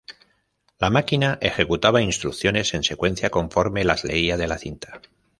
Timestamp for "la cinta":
4.47-4.99